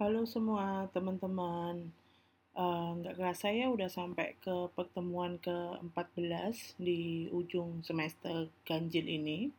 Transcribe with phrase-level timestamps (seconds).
[0.00, 1.92] Halo semua teman-teman.
[2.56, 9.52] Eh, nggak kerasa ya udah sampai ke pertemuan ke-14 di ujung semester ganjil ini.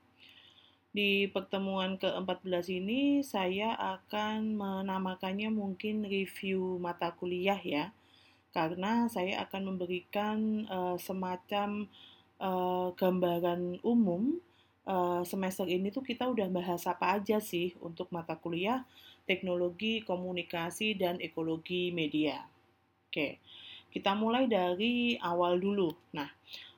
[0.89, 7.93] Di pertemuan ke-14 ini saya akan menamakannya mungkin review mata kuliah ya.
[8.49, 11.85] Karena saya akan memberikan eh, semacam
[12.41, 14.41] eh, gambaran umum
[14.89, 18.81] eh, semester ini tuh kita udah bahas apa aja sih untuk mata kuliah
[19.25, 22.41] teknologi komunikasi dan ekologi media.
[23.11, 23.43] Oke,
[23.91, 25.91] kita mulai dari awal dulu.
[26.15, 26.29] Nah,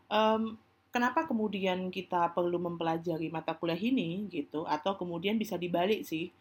[0.10, 0.58] em,
[0.90, 4.66] kenapa kemudian kita perlu mempelajari mata kuliah ini gitu?
[4.66, 6.34] Atau kemudian bisa dibalik sih,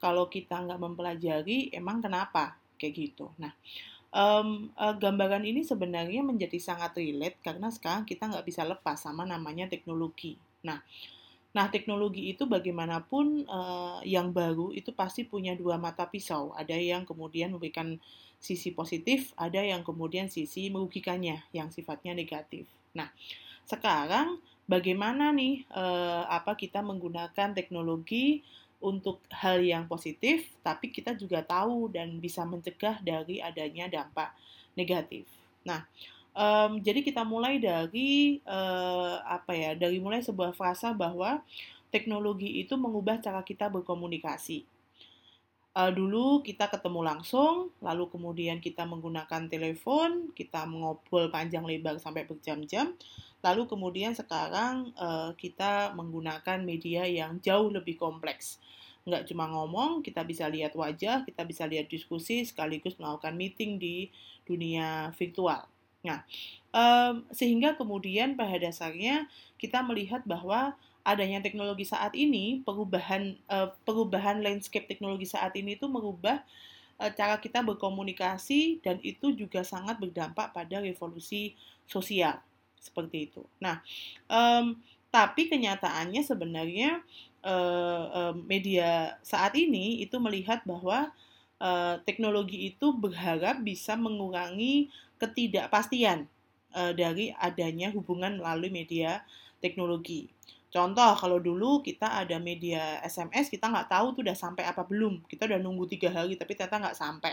[0.00, 3.32] kalau kita nggak mempelajari, emang kenapa kayak gitu?
[3.40, 3.52] Nah,
[4.14, 9.24] em, eh, gambaran ini sebenarnya menjadi sangat relate karena sekarang kita nggak bisa lepas sama
[9.28, 10.36] namanya teknologi.
[10.64, 10.80] Nah,
[11.54, 16.50] Nah, teknologi itu bagaimanapun uh, yang baru itu pasti punya dua mata pisau.
[16.58, 17.94] Ada yang kemudian memberikan
[18.42, 22.66] sisi positif, ada yang kemudian sisi merugikannya, yang sifatnya negatif.
[22.92, 23.08] Nah,
[23.64, 28.42] sekarang bagaimana nih uh, apa kita menggunakan teknologi
[28.84, 34.36] untuk hal yang positif, tapi kita juga tahu dan bisa mencegah dari adanya dampak
[34.76, 35.24] negatif.
[35.64, 35.88] Nah,
[36.34, 39.78] Um, jadi kita mulai dari uh, apa ya?
[39.78, 41.46] Dari mulai sebuah frasa bahwa
[41.94, 44.66] teknologi itu mengubah cara kita berkomunikasi.
[45.74, 52.22] Uh, dulu kita ketemu langsung, lalu kemudian kita menggunakan telepon, kita mengobrol panjang lebar sampai
[52.26, 52.94] berjam-jam,
[53.42, 58.62] lalu kemudian sekarang uh, kita menggunakan media yang jauh lebih kompleks.
[59.02, 64.14] Nggak cuma ngomong, kita bisa lihat wajah, kita bisa lihat diskusi, sekaligus melakukan meeting di
[64.46, 65.73] dunia virtual.
[66.04, 66.20] Nah,
[66.70, 74.44] um, sehingga kemudian pada dasarnya kita melihat bahwa adanya teknologi saat ini, perubahan uh, perubahan
[74.44, 76.44] landscape teknologi saat ini itu merubah
[77.00, 81.56] uh, cara kita berkomunikasi dan itu juga sangat berdampak pada revolusi
[81.88, 82.40] sosial
[82.76, 83.42] seperti itu.
[83.60, 83.80] Nah,
[84.28, 84.76] um,
[85.08, 87.00] tapi kenyataannya sebenarnya
[87.44, 91.12] uh, uh, media saat ini itu melihat bahwa
[91.64, 96.28] uh, teknologi itu berharap bisa mengurangi ketidakpastian
[96.76, 99.24] uh, dari adanya hubungan melalui media
[99.64, 100.28] teknologi.
[100.68, 105.22] Contoh, kalau dulu kita ada media SMS, kita nggak tahu tuh udah sampai apa belum.
[105.24, 107.32] Kita udah nunggu tiga hari, tapi ternyata nggak sampai.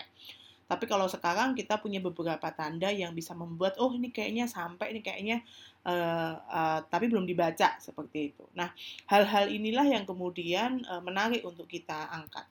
[0.69, 5.01] Tapi kalau sekarang kita punya beberapa tanda yang bisa membuat, oh ini kayaknya sampai, ini
[5.03, 5.43] kayaknya,
[5.83, 8.45] uh, uh, tapi belum dibaca seperti itu.
[8.55, 8.71] Nah,
[9.09, 12.45] hal-hal inilah yang kemudian uh, menarik untuk kita angkat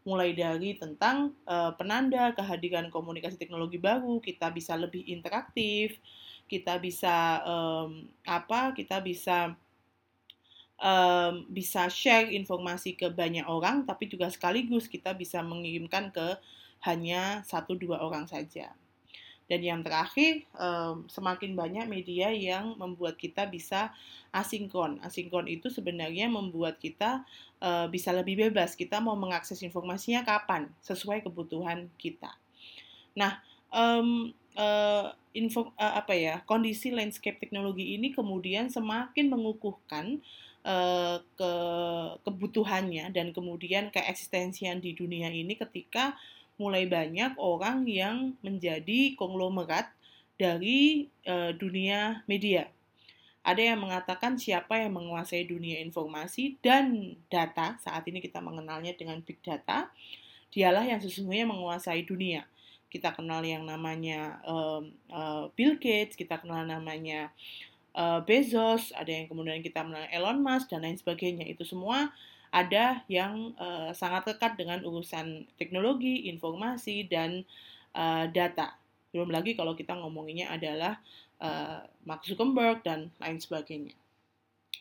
[0.00, 6.00] mulai dari tentang uh, penanda kehadiran komunikasi teknologi baru, kita bisa lebih interaktif,
[6.48, 9.54] kita bisa um, apa, kita bisa
[10.80, 16.40] um, bisa share informasi ke banyak orang, tapi juga sekaligus kita bisa mengirimkan ke
[16.80, 18.72] hanya satu dua orang saja.
[19.50, 23.90] Dan yang terakhir, um, semakin banyak media yang membuat kita bisa
[24.30, 25.02] asinkron.
[25.02, 27.26] Asinkron itu sebenarnya membuat kita
[27.58, 28.78] uh, bisa lebih bebas.
[28.78, 32.30] Kita mau mengakses informasinya kapan, sesuai kebutuhan kita.
[33.18, 33.42] Nah,
[33.74, 40.18] um, uh, info uh, apa ya kondisi landscape teknologi ini kemudian semakin mengukuhkan
[40.66, 41.52] uh, ke
[42.26, 46.18] kebutuhannya dan kemudian keeksistensian di dunia ini ketika
[46.60, 49.88] mulai banyak orang yang menjadi konglomerat
[50.36, 52.68] dari uh, dunia media.
[53.40, 59.24] Ada yang mengatakan siapa yang menguasai dunia informasi dan data, saat ini kita mengenalnya dengan
[59.24, 59.88] big data,
[60.52, 62.44] dialah yang sesungguhnya menguasai dunia.
[62.92, 67.32] Kita kenal yang namanya um, uh, Bill Gates, kita kenal namanya
[67.96, 71.48] uh, Bezos, ada yang kemudian kita mengenal Elon Musk, dan lain sebagainya.
[71.48, 72.12] Itu semua
[72.50, 77.46] ada yang uh, sangat dekat dengan urusan teknologi, informasi, dan
[77.94, 78.74] uh, data.
[79.14, 80.98] Belum lagi kalau kita ngomonginnya adalah
[81.38, 83.94] uh, Mark Zuckerberg dan lain sebagainya.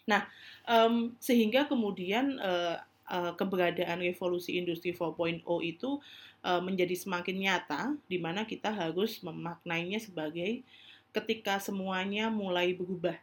[0.09, 0.25] Nah,
[0.65, 6.01] um, sehingga kemudian uh, uh, keberadaan revolusi industri 4.0 itu
[6.41, 10.65] uh, menjadi semakin nyata, di mana kita harus memaknainya sebagai
[11.13, 13.17] ketika semuanya mulai berubah.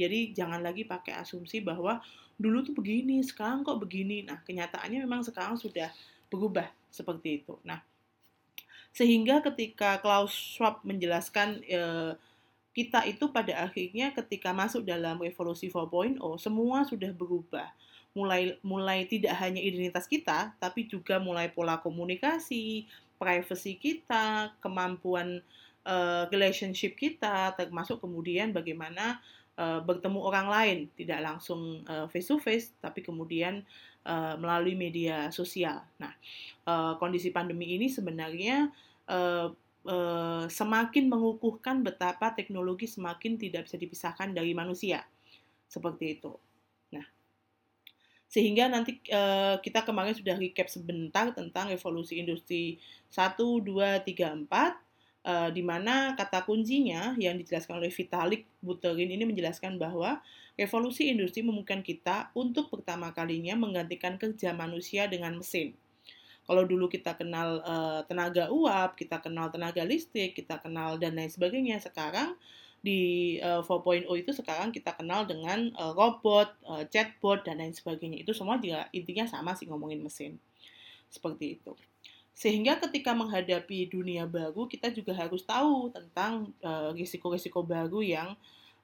[0.00, 2.00] Jadi jangan lagi pakai asumsi bahwa
[2.40, 4.24] dulu tuh begini, sekarang kok begini.
[4.24, 5.92] Nah, kenyataannya memang sekarang sudah
[6.32, 7.60] berubah seperti itu.
[7.68, 7.84] Nah,
[8.96, 12.12] sehingga ketika Klaus Schwab menjelaskan eh,
[12.70, 17.66] kita itu pada akhirnya ketika masuk dalam revolusi 4.0 semua sudah berubah.
[18.10, 22.86] Mulai mulai tidak hanya identitas kita, tapi juga mulai pola komunikasi,
[23.18, 25.42] privacy kita, kemampuan
[25.86, 29.22] uh, relationship kita, termasuk kemudian bagaimana
[29.60, 33.60] uh, bertemu orang lain, tidak langsung uh, face to face, tapi kemudian
[34.08, 35.84] uh, melalui media sosial.
[36.00, 36.16] Nah,
[36.64, 38.72] uh, kondisi pandemi ini sebenarnya
[39.12, 39.52] uh,
[39.84, 45.04] uh, semakin mengukuhkan betapa teknologi semakin tidak bisa dipisahkan dari manusia,
[45.68, 46.32] seperti itu.
[46.96, 47.04] Nah,
[48.24, 52.80] sehingga nanti uh, kita kemarin sudah recap sebentar tentang revolusi industri
[53.12, 54.89] 1, 2, 3, 4
[55.24, 60.20] uh, di mana kata kuncinya yang dijelaskan oleh Vitalik Buterin ini menjelaskan bahwa
[60.56, 65.76] revolusi industri memungkinkan kita untuk pertama kalinya menggantikan kerja manusia dengan mesin.
[66.44, 71.30] Kalau dulu kita kenal uh, tenaga uap, kita kenal tenaga listrik, kita kenal dan lain
[71.30, 72.34] sebagainya, sekarang
[72.80, 78.24] di uh, 4.0 itu sekarang kita kenal dengan uh, robot, uh, chatbot dan lain sebagainya.
[78.24, 80.40] Itu semua juga intinya sama sih ngomongin mesin.
[81.12, 81.76] Seperti itu.
[82.40, 88.32] Sehingga ketika menghadapi dunia baru, kita juga harus tahu tentang uh, risiko-risiko baru yang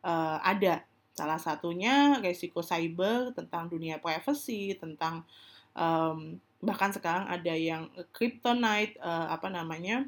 [0.05, 0.85] uh, ada.
[1.17, 5.25] Salah satunya risiko cyber tentang dunia privacy, tentang
[5.73, 10.05] um, bahkan sekarang ada yang kryptonite, uh, apa namanya,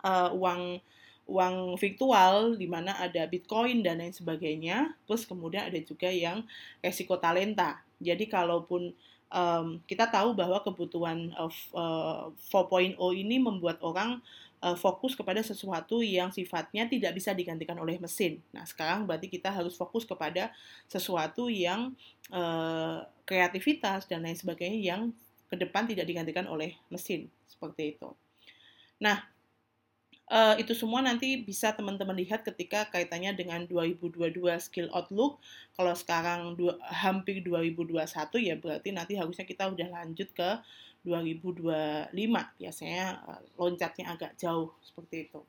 [0.00, 0.80] uh, uang
[1.28, 4.96] uang virtual di mana ada Bitcoin dan lain sebagainya.
[5.04, 6.40] Terus kemudian ada juga yang
[6.80, 7.84] resiko talenta.
[8.00, 8.96] Jadi kalaupun
[9.32, 14.20] um, kita tahu bahwa kebutuhan uh, 4.0 ini membuat orang
[14.64, 18.40] uh, fokus kepada sesuatu yang sifatnya tidak bisa digantikan oleh mesin.
[18.50, 20.48] Nah, sekarang berarti kita harus fokus kepada
[20.88, 21.92] sesuatu yang
[22.32, 25.02] uh, kreativitas dan lain sebagainya yang
[25.52, 28.08] ke depan tidak digantikan oleh mesin seperti itu.
[28.98, 29.33] Nah,
[30.24, 35.36] Uh, itu semua nanti bisa teman-teman lihat ketika kaitannya dengan 2022 skill outlook.
[35.76, 38.00] Kalau sekarang dua, hampir 2021
[38.40, 40.50] ya berarti nanti harusnya kita udah lanjut ke
[41.04, 42.08] 2025.
[42.56, 45.44] Biasanya uh, loncatnya agak jauh seperti itu.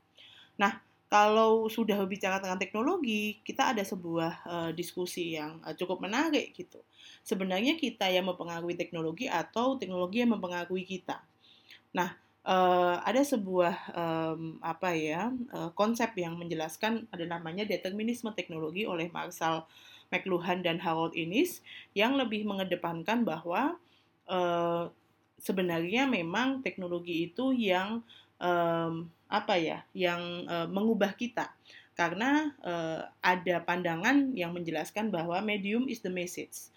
[0.59, 6.51] Nah, kalau sudah berbicara tentang teknologi, kita ada sebuah uh, diskusi yang uh, cukup menarik
[6.51, 6.83] gitu.
[7.23, 11.23] Sebenarnya kita yang mempengaruhi teknologi atau teknologi yang mempengaruhi kita.
[11.95, 18.85] Nah, uh, ada sebuah um, apa ya uh, konsep yang menjelaskan ada namanya determinisme teknologi
[18.85, 19.65] oleh Marshall
[20.13, 21.65] McLuhan dan Harold Innis
[21.97, 23.75] yang lebih mengedepankan bahwa
[24.29, 24.93] uh,
[25.41, 28.05] sebenarnya memang teknologi itu yang
[28.37, 31.51] um, apa ya yang uh, mengubah kita.
[31.95, 36.69] Karena uh, ada pandangan yang menjelaskan bahwa medium is the message.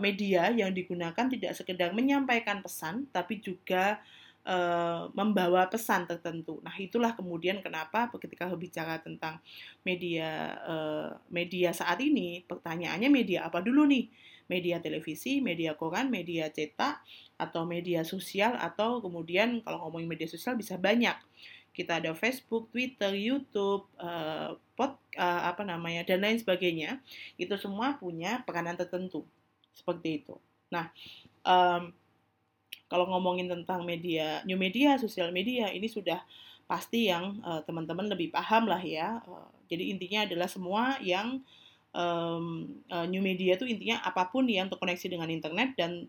[0.00, 4.00] Media yang digunakan tidak sekedar menyampaikan pesan tapi juga
[4.48, 6.56] Eh, membawa pesan tertentu.
[6.64, 9.44] Nah, itulah kemudian kenapa ketika berbicara tentang
[9.84, 14.08] media uh, media saat ini, pertanyaannya media apa dulu nih?
[14.48, 17.04] Media televisi, media koran, media cetak,
[17.36, 21.20] atau media sosial, atau kemudian kalau ngomongin media sosial bisa banyak.
[21.76, 27.04] Kita ada Facebook, Twitter, YouTube, uh, pod, uh, apa namanya, dan lain sebagainya.
[27.36, 29.28] Itu semua punya peranan tertentu
[29.76, 30.40] seperti itu.
[30.72, 30.88] Nah,
[31.44, 31.92] um,
[32.88, 36.20] kalau ngomongin tentang media, new media, sosial media, ini sudah
[36.68, 39.20] pasti yang uh, teman-teman lebih paham lah ya.
[39.24, 41.40] Uh, jadi intinya adalah semua yang
[41.92, 46.08] um, uh, new media itu intinya apa pun yang terkoneksi dengan internet dan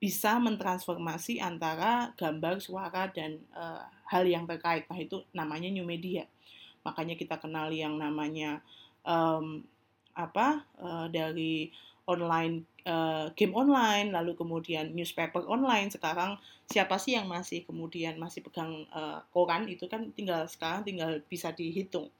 [0.00, 4.88] bisa mentransformasi antara gambar, suara, dan uh, hal yang terkait.
[4.88, 6.24] Nah itu namanya new media.
[6.82, 8.64] Makanya kita kenal yang namanya
[9.04, 9.60] um,
[10.16, 11.68] apa uh, dari
[12.10, 15.94] online uh, game online, lalu kemudian newspaper online.
[15.94, 16.34] Sekarang
[16.66, 21.54] siapa sih yang masih kemudian masih pegang uh, koran itu kan tinggal sekarang tinggal bisa
[21.54, 22.10] dihitung.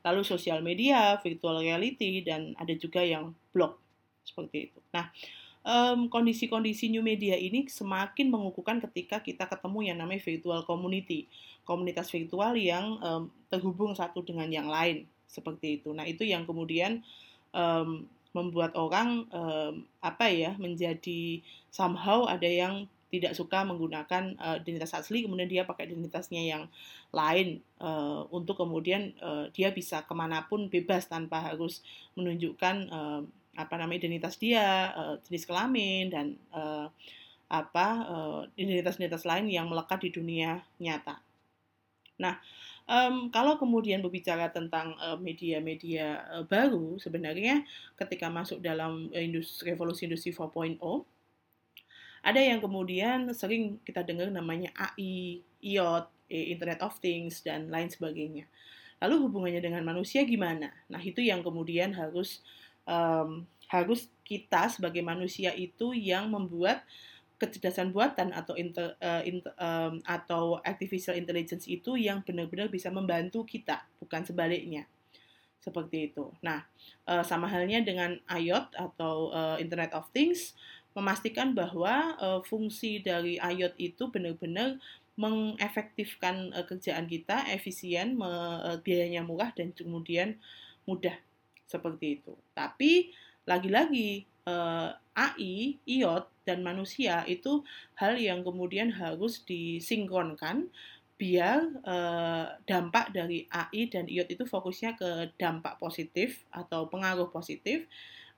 [0.00, 3.76] Lalu sosial media, virtual reality dan ada juga yang blog
[4.24, 4.80] seperti itu.
[4.96, 5.12] Nah,
[5.60, 11.28] um, kondisi-kondisi new media ini semakin mengukuhkan ketika kita ketemu yang namanya virtual community,
[11.68, 15.92] komunitas virtual yang um, terhubung satu dengan yang lain seperti itu.
[15.92, 17.04] Nah, itu yang kemudian
[17.52, 24.94] um, membuat orang um, apa ya menjadi somehow ada yang tidak suka menggunakan uh, identitas
[24.94, 26.70] asli kemudian dia pakai identitasnya yang
[27.10, 31.82] lain uh, untuk kemudian uh, dia bisa ke mana pun bebas tanpa harus
[32.14, 33.20] menunjukkan uh,
[33.58, 36.86] apa namanya identitas dia uh, jenis kelamin dan uh,
[37.50, 41.18] apa uh, identitas-identitas lain yang melekat di dunia nyata.
[42.22, 42.38] Nah,
[42.90, 47.62] Um, kalau kemudian berbicara tentang media-media uh, uh, baru, sebenarnya
[47.94, 50.82] ketika masuk dalam industri, revolusi industri 4.0,
[52.26, 58.50] ada yang kemudian sering kita dengar namanya AI, IoT, Internet of Things, dan lain sebagainya.
[58.98, 60.74] Lalu hubungannya dengan manusia gimana?
[60.90, 62.42] Nah itu yang kemudian harus
[62.90, 66.82] um, harus kita sebagai manusia itu yang membuat
[67.40, 73.48] kecerdasan buatan atau inter, uh, inter, um, atau artificial intelligence itu yang benar-benar bisa membantu
[73.48, 74.84] kita, bukan sebaliknya.
[75.60, 76.32] Seperti itu.
[76.44, 76.64] Nah,
[77.08, 80.56] uh, sama halnya dengan IoT atau uh, Internet of Things,
[80.92, 84.76] memastikan bahwa uh, fungsi dari IOT itu benar-benar
[85.20, 90.40] mengefektifkan uh, kerjaan kita, efisien, me, uh, biayanya murah dan kemudian
[90.88, 91.14] mudah
[91.68, 92.34] seperti itu.
[92.56, 93.12] Tapi
[93.44, 97.62] lagi-lagi uh, AI, IOT dan manusia itu
[97.94, 100.66] hal yang kemudian harus disinkronkan
[101.14, 107.86] biar uh, dampak dari AI dan IOT itu fokusnya ke dampak positif atau pengaruh positif.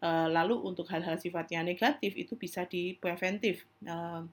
[0.03, 3.63] Uh, lalu untuk hal-hal sifatnya negatif itu bisa dipreventif.
[3.87, 4.27] Uh,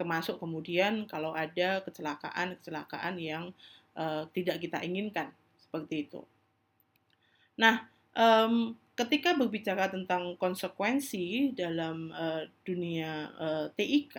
[0.00, 3.52] termasuk kemudian kalau ada kecelakaan-kecelakaan yang
[4.00, 5.28] uh, tidak kita inginkan
[5.60, 6.24] seperti itu.
[7.60, 7.84] Nah,
[8.16, 14.16] um, ketika berbicara tentang konsekuensi dalam uh, dunia uh, eh, TIK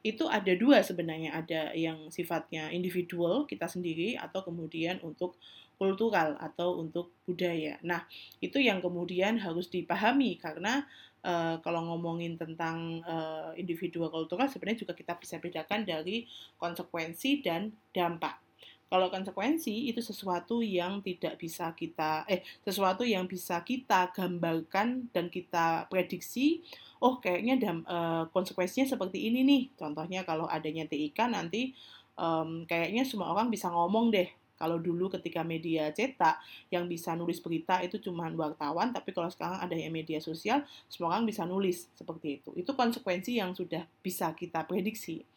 [0.00, 5.36] itu ada dua sebenarnya ada yang sifatnya individual kita sendiri atau kemudian untuk
[5.76, 7.76] kultural atau untuk budaya.
[7.84, 8.08] Nah
[8.40, 10.88] itu yang kemudian harus dipahami karena
[11.20, 16.24] uh, kalau ngomongin tentang uh, individual kultural sebenarnya juga kita bisa bedakan dari
[16.56, 18.45] konsekuensi dan dampak.
[18.86, 25.26] Kalau konsekuensi itu sesuatu yang tidak bisa kita eh sesuatu yang bisa kita gambarkan dan
[25.26, 26.62] kita prediksi
[27.02, 29.62] oh kayaknya dam, uh, konsekuensinya seperti ini nih.
[29.74, 31.74] Contohnya kalau adanya TIK nanti
[32.14, 34.30] um, kayaknya semua orang bisa ngomong deh.
[34.56, 36.40] Kalau dulu ketika media cetak
[36.72, 41.12] yang bisa nulis berita itu cuma wartawan, tapi kalau sekarang ada yang media sosial, semua
[41.12, 42.56] orang bisa nulis seperti itu.
[42.56, 45.28] Itu konsekuensi yang sudah bisa kita prediksi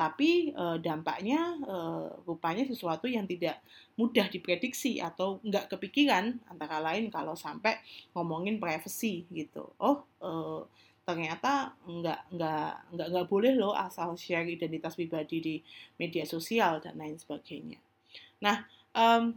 [0.00, 1.76] tapi e, dampaknya e,
[2.24, 3.60] rupanya sesuatu yang tidak
[4.00, 7.76] mudah diprediksi atau nggak kepikiran antara lain kalau sampai
[8.16, 9.68] ngomongin privacy gitu.
[9.76, 10.30] Oh e,
[11.04, 15.54] ternyata nggak nggak nggak nggak boleh loh asal share identitas pribadi di
[16.00, 17.76] media sosial dan lain sebagainya.
[18.40, 18.64] Nah
[18.96, 19.36] um,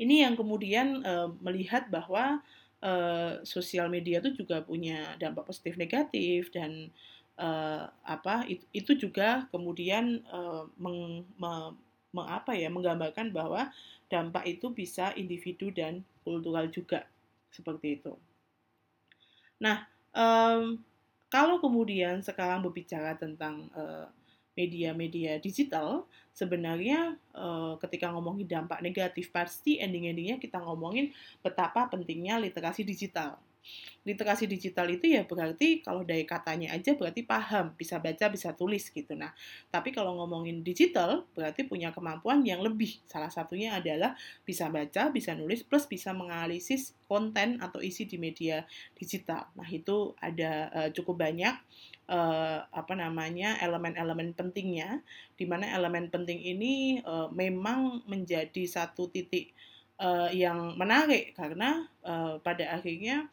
[0.00, 2.40] ini yang kemudian uh, melihat bahwa
[2.82, 6.90] uh, sosial media itu juga punya dampak positif negatif dan
[7.38, 11.52] uh, apa itu, itu juga kemudian uh, meng, me,
[12.14, 13.70] me, apa ya menggambarkan bahwa
[14.08, 17.06] dampak itu bisa individu dan kultural juga
[17.50, 18.14] seperti itu.
[19.62, 20.78] Nah, um,
[21.30, 23.66] kalau kemudian sekarang berbicara tentang
[24.54, 31.10] media-media uh, digital, sebenarnya uh, ketika ngomongin dampak negatif pasti ending-endingnya kita ngomongin
[31.42, 33.38] betapa pentingnya literasi digital
[34.04, 38.92] literasi digital itu ya berarti kalau dari katanya aja berarti paham, bisa baca, bisa tulis
[38.92, 39.16] gitu.
[39.16, 39.32] Nah,
[39.72, 43.00] tapi kalau ngomongin digital berarti punya kemampuan yang lebih.
[43.08, 44.12] Salah satunya adalah
[44.44, 49.48] bisa baca, bisa nulis, plus bisa menganalisis konten atau isi di media digital.
[49.56, 51.56] Nah, itu ada uh, cukup banyak
[52.12, 55.00] uh, apa namanya elemen-elemen pentingnya,
[55.34, 59.56] di mana elemen penting ini uh, memang menjadi satu titik
[60.00, 63.28] uh, yang menarik karena uh, pada akhirnya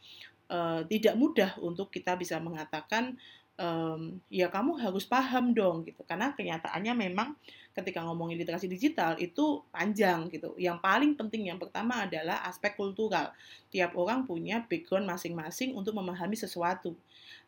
[0.51, 3.17] uh, tidak mudah untuk kita bisa mengatakan
[3.61, 7.37] um, ya kamu harus paham dong gitu karena kenyataannya memang
[7.71, 10.51] ketika ngomongin literasi digital itu panjang gitu.
[10.59, 13.31] Yang paling penting yang pertama adalah aspek kultural.
[13.71, 16.91] Tiap orang punya background masing-masing untuk memahami sesuatu.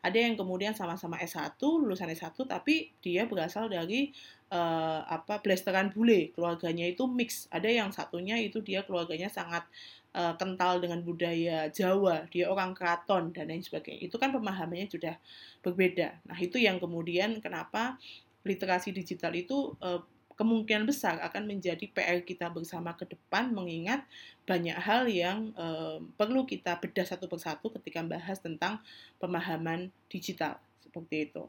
[0.00, 4.16] Ada yang kemudian sama-sama S1, lulusan S1 tapi dia berasal dari
[4.54, 7.50] uh, apa blasteran bule, keluarganya itu mix.
[7.50, 9.66] Ada yang satunya itu dia keluarganya sangat
[10.14, 14.06] uh, kental dengan budaya Jawa, dia orang keraton dan lain sebagainya.
[14.06, 15.18] Itu kan pemahamannya sudah
[15.60, 16.22] berbeda.
[16.30, 17.98] Nah, itu yang kemudian kenapa
[18.46, 20.00] literasi digital itu uh,
[20.34, 24.02] kemungkinan besar akan menjadi PR kita bersama ke depan mengingat
[24.44, 28.82] banyak hal yang uh, perlu kita bedah satu persatu ketika membahas tentang
[29.22, 31.46] pemahaman digital seperti itu.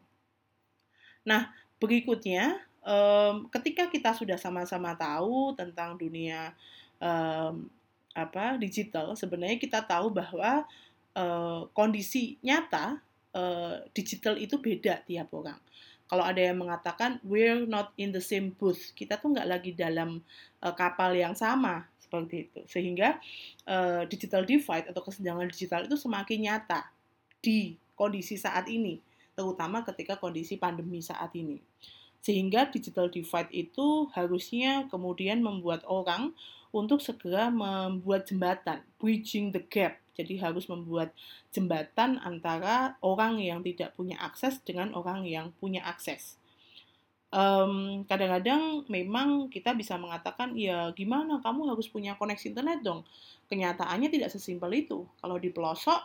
[1.26, 1.50] Nah,
[1.82, 6.54] berikutnya um, ketika kita sudah sama-sama tahu tentang dunia
[7.02, 7.68] um,
[8.16, 10.64] apa digital, sebenarnya kita tahu bahwa
[11.18, 13.02] uh, kondisi nyata
[13.36, 15.60] uh, digital itu beda tiap orang.
[16.06, 20.22] Kalau ada yang mengatakan we're not in the same booth, kita tuh nggak lagi dalam
[20.62, 23.18] uh, kapal yang sama seperti itu, sehingga
[23.66, 26.86] uh, digital divide atau kesenjangan digital itu semakin nyata
[27.42, 29.02] di kondisi saat ini,
[29.34, 31.58] terutama ketika kondisi pandemi saat ini.
[32.26, 36.34] Sehingga digital divide itu harusnya kemudian membuat orang
[36.74, 41.12] untuk segera membuat jembatan, bridging the gap jadi harus membuat
[41.52, 46.40] jembatan antara orang yang tidak punya akses dengan orang yang punya akses.
[47.36, 53.04] kadang kadang-kadang memang kita bisa mengatakan ya gimana kamu harus punya koneksi internet dong.
[53.52, 55.04] Kenyataannya tidak sesimpel itu.
[55.20, 56.00] Kalau di pelosok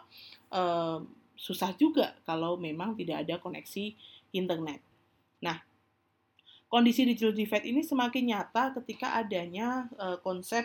[0.51, 1.07] um,
[1.39, 3.95] susah juga kalau memang tidak ada koneksi
[4.35, 4.83] internet.
[5.39, 5.63] Nah,
[6.71, 10.65] kondisi digital divide ini semakin nyata ketika adanya uh, konsep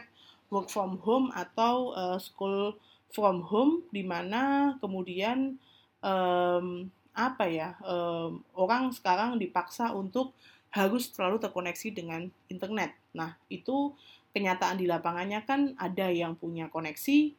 [0.54, 2.78] work from home atau uh, school
[3.10, 5.58] from home di mana kemudian
[6.06, 10.38] um, apa ya um, orang sekarang dipaksa untuk
[10.70, 12.94] harus selalu terkoneksi dengan internet.
[13.16, 13.96] Nah itu
[14.36, 17.32] kenyataan di lapangannya kan ada yang punya koneksi,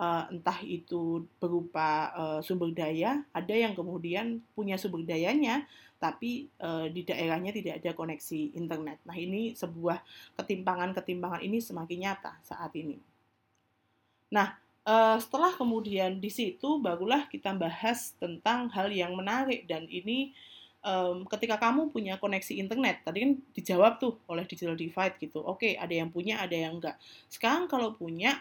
[0.00, 5.68] uh, entah itu berupa uh, sumber daya, ada yang kemudian punya sumber dayanya,
[5.98, 9.02] tapi uh, di daerahnya tidak ada koneksi internet.
[9.02, 9.98] Nah ini sebuah
[10.38, 12.98] ketimpangan-ketimpangan ini semakin nyata saat ini.
[14.30, 14.54] Nah
[14.86, 20.32] uh, setelah kemudian di situ barulah kita bahas tentang hal yang menarik dan ini
[20.84, 25.42] um, ketika kamu punya koneksi internet, tadi kan dijawab tuh oleh digital divide gitu.
[25.42, 26.96] Oke, ada yang punya, ada yang enggak.
[27.26, 28.38] Sekarang kalau punya,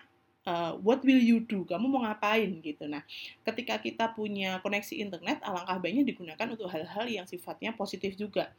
[0.48, 1.68] uh, what will you do?
[1.68, 2.88] Kamu mau ngapain gitu.
[2.88, 3.04] Nah,
[3.44, 8.56] ketika kita punya koneksi internet, alangkah baiknya digunakan untuk hal-hal yang sifatnya positif juga.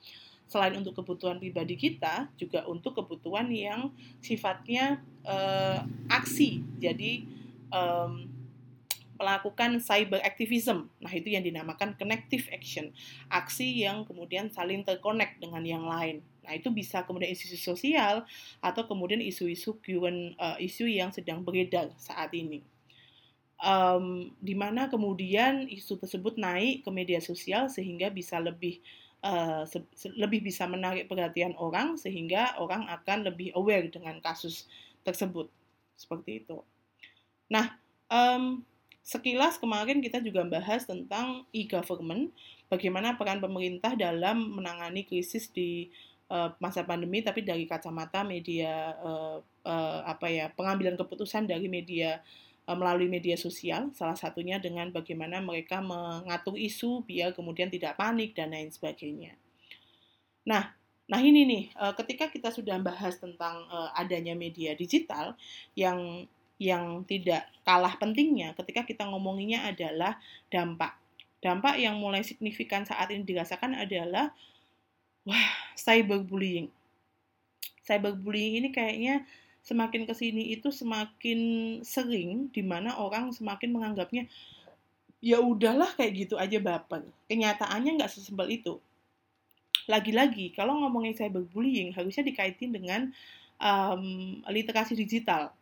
[0.49, 6.61] Selain untuk kebutuhan pribadi kita, juga untuk kebutuhan yang sifatnya uh, aksi.
[6.77, 7.25] Jadi
[7.73, 8.28] um,
[9.19, 10.87] melakukan cyber activism.
[11.03, 12.95] Nah, itu yang dinamakan connective action.
[13.27, 16.23] Aksi yang kemudian saling terkonek dengan yang lain.
[16.47, 18.25] Nah, itu bisa kemudian isu-isu sosial
[18.63, 22.63] atau kemudian isu-isu current uh, isu yang sedang beredar saat ini.
[23.59, 28.79] Um, di mana kemudian isu tersebut naik ke media sosial sehingga bisa lebih
[29.27, 29.67] uh,
[30.15, 34.71] lebih bisa menarik perhatian orang sehingga orang akan lebih aware dengan kasus
[35.03, 35.51] tersebut
[35.99, 36.63] seperti itu.
[37.51, 37.75] Nah,
[38.13, 38.63] um,
[39.09, 42.29] Sekilas kemarin kita juga bahas tentang e-government,
[42.69, 45.89] bagaimana peran pemerintah dalam menangani krisis di
[46.29, 52.21] uh, masa pandemi, tapi dari kacamata media uh, uh, apa ya pengambilan keputusan dari media
[52.69, 58.53] melalui media sosial, salah satunya dengan bagaimana mereka mengatur isu biar kemudian tidak panik dan
[58.53, 59.41] lain sebagainya.
[60.45, 60.77] Nah,
[61.09, 63.65] Nah ini nih, ketika kita sudah bahas tentang
[63.97, 65.33] adanya media digital
[65.73, 70.19] yang yang tidak kalah pentingnya ketika kita ngomonginya adalah
[70.51, 70.99] dampak.
[71.39, 74.35] Dampak yang mulai signifikan saat ini dirasakan adalah
[75.23, 76.67] wah, cyberbullying.
[77.87, 79.23] Cyberbullying ini kayaknya
[79.63, 81.41] semakin ke sini itu semakin
[81.87, 84.27] sering di mana orang semakin menganggapnya
[85.23, 87.07] ya udahlah kayak gitu aja baper.
[87.31, 88.83] Kenyataannya nggak sesimpel itu.
[89.87, 93.15] Lagi-lagi kalau ngomongin cyberbullying harusnya dikaitin dengan
[93.63, 95.55] um, literasi digital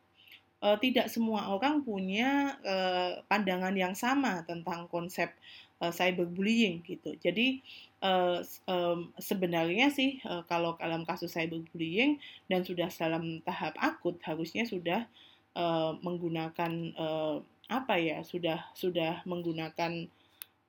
[0.66, 5.30] uh, tidak semua orang punya uh, pandangan yang sama tentang konsep
[5.78, 7.14] uh, cyberbullying gitu.
[7.22, 7.62] Jadi
[8.02, 12.18] uh, um, sebenarnya sih uh, kalau dalam kasus cyberbullying
[12.50, 15.06] dan sudah dalam tahap akut harusnya sudah
[15.54, 17.38] uh, menggunakan uh,
[17.70, 20.06] apa ya sudah sudah menggunakan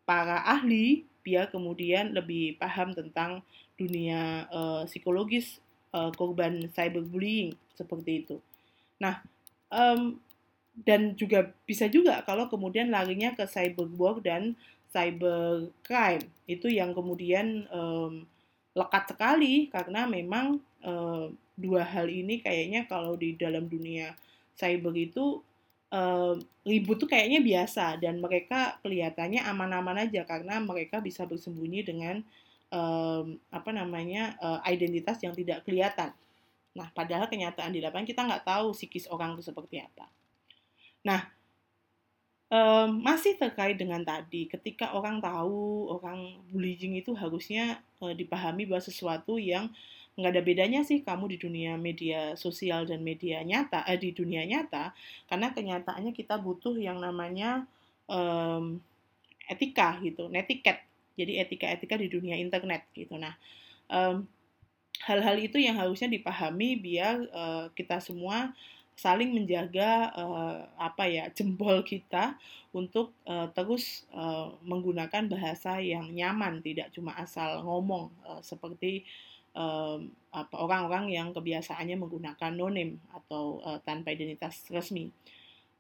[0.06, 3.44] para ahli biar kemudian lebih paham tentang
[3.78, 5.60] dunia uh, psikologis
[5.94, 8.38] uh, korban cyberbullying seperti itu.
[8.98, 9.22] Nah,
[9.74, 10.20] um,
[10.86, 14.54] dan juga bisa juga kalau kemudian larinya ke cyberborg dan
[14.94, 16.26] cybercrime.
[16.46, 18.24] Itu yang kemudian um,
[18.78, 24.14] lekat sekali karena memang um, dua hal ini kayaknya kalau di dalam dunia
[24.54, 25.42] cyber itu
[25.90, 32.22] um, ribut tuh kayaknya biasa dan mereka kelihatannya aman-aman aja karena mereka bisa bersembunyi dengan
[32.70, 36.14] um, apa namanya uh, identitas yang tidak kelihatan
[36.78, 40.06] Nah, padahal kenyataan di lapangan kita nggak tahu psikis orang itu seperti apa.
[41.02, 41.26] Nah,
[42.54, 48.86] um, masih terkait dengan tadi, ketika orang tahu orang bullying itu harusnya uh, dipahami bahwa
[48.86, 49.74] sesuatu yang
[50.18, 54.46] nggak ada bedanya sih kamu di dunia media sosial dan media nyata, eh, di dunia
[54.50, 54.94] nyata,
[55.30, 57.70] karena kenyataannya kita butuh yang namanya
[58.10, 58.82] um,
[59.46, 60.82] etika gitu, netiket.
[61.18, 63.18] Jadi etika-etika di dunia internet gitu.
[63.18, 63.34] Nah,
[63.90, 64.26] um,
[65.06, 68.56] hal-hal itu yang harusnya dipahami biar uh, kita semua
[68.98, 72.34] saling menjaga uh, apa ya jempol kita
[72.74, 79.06] untuk uh, terus uh, menggunakan bahasa yang nyaman tidak cuma asal ngomong uh, seperti
[80.54, 85.10] orang-orang yang kebiasaannya menggunakan nonim atau uh, tanpa identitas resmi.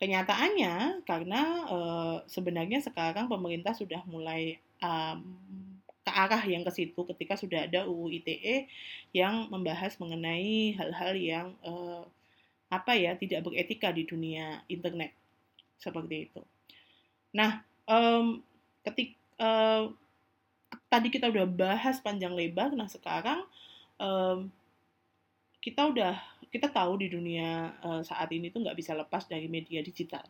[0.01, 5.21] Kenyataannya karena uh, sebenarnya sekarang pemerintah sudah mulai um,
[6.17, 8.65] arah yang ke situ ketika sudah ada UU ITE
[9.13, 12.01] yang membahas mengenai hal-hal yang uh,
[12.73, 15.13] apa ya tidak beretika di dunia internet
[15.77, 16.41] seperti itu.
[17.37, 18.41] Nah, um,
[18.81, 19.93] ketik uh,
[20.89, 23.45] tadi kita udah bahas panjang lebar, nah sekarang
[24.01, 24.49] um,
[25.61, 26.17] kita udah
[26.49, 30.25] kita tahu di dunia uh, saat ini tuh nggak bisa lepas dari media digital.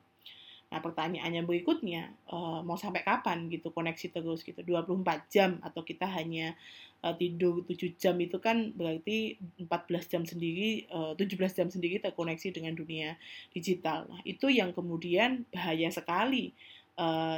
[0.67, 4.59] Nah, pertanyaannya berikutnya, uh, mau sampai kapan gitu koneksi terus gitu?
[4.67, 6.59] 24 jam atau kita hanya
[7.07, 12.51] uh, tidur 7 jam itu kan berarti 14 jam sendiri, uh, 17 jam sendiri terkoneksi
[12.51, 13.15] dengan dunia
[13.55, 14.11] digital.
[14.11, 16.51] Nah, itu yang kemudian bahaya sekali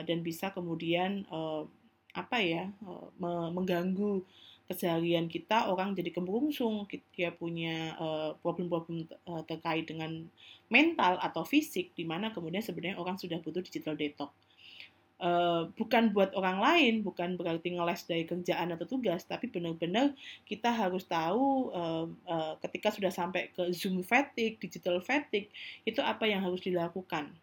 [0.08, 1.28] dan bisa kemudian
[2.16, 2.72] apa ya
[3.52, 4.24] mengganggu
[4.70, 6.86] keseharian kita orang jadi kemerungsung
[7.18, 7.98] dia punya
[8.38, 10.30] problem-problem uh, terkait dengan
[10.70, 14.32] mental atau fisik di mana kemudian sebenarnya orang sudah butuh digital detox.
[15.20, 20.16] Uh, bukan buat orang lain bukan berarti ngeles dari kerjaan atau tugas tapi benar-benar
[20.48, 25.52] kita harus tahu uh, uh, ketika sudah sampai ke zoom fatigue digital fatigue
[25.84, 27.36] itu apa yang harus dilakukan.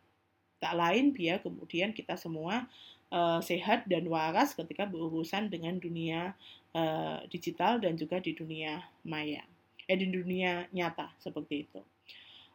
[0.57, 2.65] Tak lain biar kemudian kita semua
[3.13, 6.33] uh, sehat dan waras ketika berurusan dengan dunia
[6.77, 9.41] uh, digital dan juga di dunia maya,
[9.89, 11.81] eh di dunia nyata seperti itu.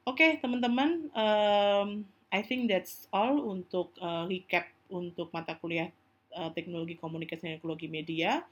[0.06, 5.90] Oke okay, teman-teman, um, I think that's all untuk uh, recap untuk mata kuliah
[6.38, 8.46] uh, teknologi komunikasi dan teknologi media.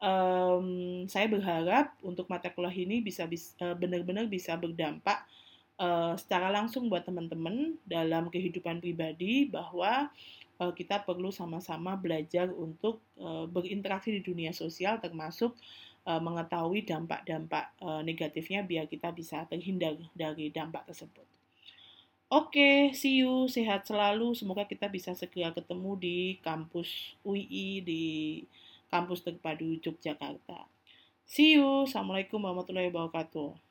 [0.00, 5.28] Um, saya berharap untuk mata kuliah ini bisa, bisa uh, benar-benar bisa berdampak
[5.76, 10.08] uh, secara langsung buat teman-teman dalam kehidupan pribadi bahwa
[10.76, 15.56] kita perlu sama-sama belajar untuk uh, berinteraksi di dunia sosial termasuk
[16.04, 17.72] uh, mengetahui dampak-dampak
[18.04, 21.24] negatifnya biar kita bisa terhindar dari dampak tersebut.
[22.30, 24.38] Oke, okay, see you, sehat selalu.
[24.38, 28.04] Semoga kita bisa segera ketemu di kampus UI di
[28.86, 30.62] kampus terpadu Yogyakarta.
[31.26, 31.90] See you.
[31.90, 33.69] Assalamualaikum warahmatullahi wabarakatuh.